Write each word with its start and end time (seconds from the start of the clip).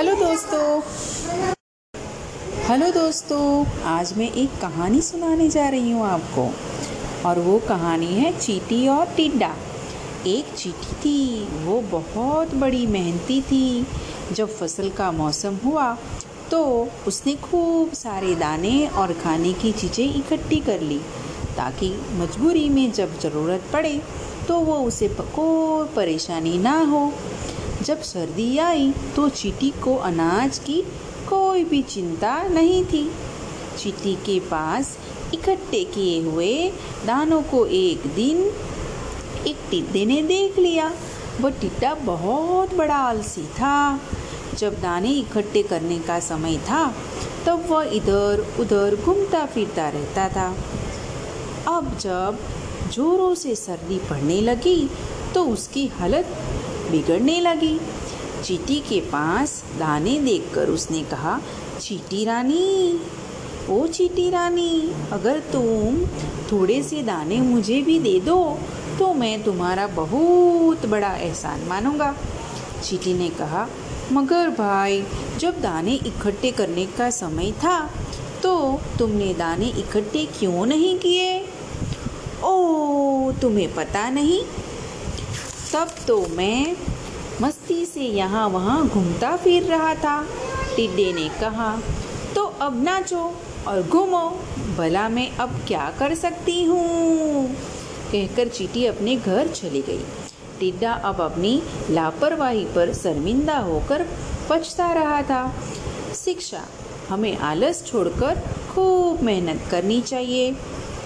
Hello 0.00 0.14
दोस्तों। 0.16 0.80
Hello 2.68 2.90
दोस्तों, 2.92 3.40
आज 3.86 4.12
मैं 4.18 4.30
एक 4.32 4.50
कहानी 4.60 5.00
सुनाने 5.00 5.48
जा 5.48 5.68
रही 5.68 5.90
हूँ 5.90 6.04
आपको। 6.06 6.44
और 7.28 7.38
वो 7.38 7.58
कहानी 7.68 8.06
है 8.06 8.32
चीटी 8.38 8.86
और 8.88 9.12
टिड्डा। 9.16 9.52
एक 10.26 10.54
चीटी 10.54 10.94
थी, 10.94 11.44
वो 11.64 11.80
बहुत 11.90 12.54
बड़ी 12.54 12.86
मेहनती 12.86 13.40
थी। 13.42 13.86
जब 14.32 14.56
फ़सल 14.56 14.88
का 14.90 15.10
मौसम 15.12 15.58
हुआ 15.64 15.92
तो 16.50 16.62
उसने 17.06 17.34
खूब 17.42 17.92
सारे 17.94 18.34
दाने 18.36 18.86
और 18.88 19.12
खाने 19.14 19.52
की 19.54 19.72
चीज़ें 19.72 20.04
इकट्ठी 20.06 20.60
कर 20.60 20.80
ली, 20.82 20.98
ताकि 21.56 21.94
मजबूरी 22.20 22.68
में 22.68 22.90
जब 22.92 23.18
ज़रूरत 23.20 23.70
पड़े 23.72 24.00
तो 24.48 24.58
वो 24.60 24.76
उसे 24.86 25.08
कोई 25.20 25.94
परेशानी 25.96 26.58
ना 26.58 26.78
हो। 26.84 27.12
जब 27.84 28.00
सर्दी 28.02 28.56
आई 28.58 28.92
तो 29.16 29.28
चीटी 29.28 29.70
को 29.84 29.94
अनाज 29.96 30.58
की 30.58 30.80
कोई 31.28 31.64
भी 31.64 31.82
चिंता 31.82 32.42
नहीं 32.48 32.84
थी। 32.84 33.10
चीटी 33.78 34.14
के 34.16 34.38
पास 34.40 34.96
इकट्ठे 35.34 35.82
किए 35.84 36.20
हुए 36.22 36.52
दानों 37.06 37.42
को 37.42 37.64
एक 37.66 38.06
दिन 38.14 38.38
एक 39.46 39.58
टिड्डे 39.70 40.04
ने 40.06 40.20
देख 40.22 40.58
लिया। 40.58 40.92
वह 41.40 41.50
टिड्डा 41.50 41.94
बहुत 42.04 42.74
बड़ा 42.74 42.96
आलसी 42.96 43.44
था। 43.58 44.00
जब 44.58 44.80
दाने 44.80 45.10
इकट्ठे 45.10 45.62
करने 45.62 45.98
का 45.98 46.18
समय 46.20 46.56
था, 46.58 46.84
तब 47.46 47.64
वह 47.68 47.90
इधर 47.94 48.44
उधर 48.60 48.96
घूमता 48.96 49.44
फिरता 49.46 49.88
रहता 49.88 50.28
था। 50.28 50.48
अब 51.68 51.96
जब 51.98 52.38
जोरों 52.92 53.34
से 53.34 53.54
सर्दी 53.54 53.98
पड़ने 54.10 54.40
लगी 54.40 54.90
तो 55.34 55.44
उसकी 55.46 55.86
हालत 55.98 56.36
बिगड़ने 56.90 57.40
लगी। 57.40 57.78
चीटी 58.44 58.78
के 58.80 59.00
पास 59.06 59.62
दाने 59.78 60.18
देखकर 60.20 60.68
उसने 60.68 61.02
कहा, 61.04 61.40
चीटी 61.80 62.24
रानी, 62.24 63.00
ओ 63.70 63.86
चीटी 63.86 64.28
रानी, 64.30 64.72
अगर 65.12 65.38
तुम 65.52 66.04
थोड़े 66.52 66.82
से 66.82 67.02
दाने 67.02 67.40
मुझे 67.42 67.80
भी 67.82 67.98
दे 67.98 68.18
दो 68.20 68.38
तो 68.98 69.12
मैं 69.14 69.42
तुम्हारा 69.42 69.86
बहुत 69.86 70.86
बड़ा 70.86 71.12
एहसान 71.16 71.66
मानूँगा। 71.68 72.14
चीटी 72.84 73.14
ने 73.14 73.28
कहा, 73.30 73.66
मगर 74.12 74.50
भाई, 74.50 75.02
जब 75.38 75.60
दाने 75.60 75.94
इकट्ठे 75.96 76.50
करने 76.50 76.86
का 76.98 77.10
समय 77.10 77.52
था 77.54 77.78
तो 78.42 78.80
तुमने 78.98 79.32
दाने 79.34 79.68
इकट्ठे 79.78 80.24
क्यों 80.38 80.66
नहीं 80.66 80.98
किए? 80.98 81.38
ओ, 82.42 83.32
तुम्हें 83.32 83.74
पता 83.74 84.08
नहीं 84.10 84.42
तब 85.72 85.90
तो 86.06 86.16
मैं 86.28 86.76
मस्ती 87.42 87.84
से 87.86 88.00
यहाँ 88.02 88.48
वहाँ 88.48 88.86
घूमता 88.88 89.36
फिर 89.36 89.64
रहा 89.64 89.94
था। 89.94 90.22
टिड्डे 90.76 91.12
ने 91.12 91.28
कहा 91.40 91.70
तो 92.34 92.44
अब 92.62 92.82
नाचो 92.82 93.22
और 93.68 93.82
घूमो, 93.82 94.28
भला 94.76 95.08
मैं 95.08 95.30
अब 95.36 95.50
क्या 95.68 95.90
कर 95.98 96.14
सकती 96.14 96.62
हूँ? 96.64 97.46
कहकर 98.12 98.48
चीटी 98.48 98.84
अपने 98.86 99.16
घर 99.16 99.48
चली 99.48 99.82
गई। 99.82 100.04
टिड्डा 100.60 100.92
अब 100.92 101.20
अपनी 101.20 101.62
लापरवाही 101.90 102.64
पर 102.74 102.92
शर्मिंदा 102.94 103.58
होकर 103.58 104.06
पछता 104.50 104.92
रहा 104.92 105.22
था। 105.22 105.42
शिक्षा, 106.14 106.64
हमें 107.08 107.36
आलस 107.38 107.84
छोड़कर 107.86 108.40
खूब 108.70 109.22
मेहनत 109.22 109.62
करनी 109.70 110.00
चाहिए। 110.02 110.52